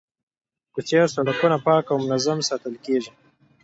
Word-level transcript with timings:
کوڅې 0.73 0.95
او 1.03 1.07
سړکونه 1.15 1.57
پاک 1.65 1.85
او 1.91 1.97
منظم 2.07 2.37
ساتل 2.49 2.75
کیږي. 2.85 3.11